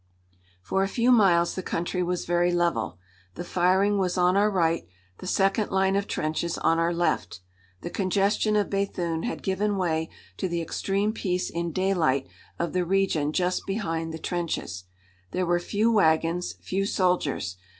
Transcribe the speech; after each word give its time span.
For 0.63 0.81
a 0.81 0.87
few 0.87 1.11
miles 1.11 1.53
the 1.53 1.61
country 1.61 2.01
was 2.01 2.25
very 2.25 2.51
level. 2.51 2.97
The 3.35 3.43
firing 3.43 3.99
was 3.99 4.17
on 4.17 4.35
our 4.35 4.49
right, 4.49 4.87
the 5.19 5.27
second 5.27 5.69
line 5.69 5.95
of 5.95 6.07
trenches 6.07 6.57
on 6.57 6.79
our 6.79 6.91
left. 6.91 7.41
The 7.81 7.91
congestion 7.91 8.55
of 8.55 8.71
Béthune 8.71 9.25
had 9.25 9.43
given 9.43 9.77
way 9.77 10.09
to 10.37 10.49
the 10.49 10.59
extreme 10.59 11.13
peace 11.13 11.51
in 11.51 11.71
daylight 11.71 12.25
of 12.57 12.73
the 12.73 12.83
region 12.83 13.31
just 13.31 13.67
behind 13.67 14.11
the 14.11 14.17
trenches. 14.17 14.85
There 15.33 15.45
were 15.45 15.59
few 15.59 15.91
wagons, 15.91 16.53
few 16.59 16.87
soldiers. 16.87 17.57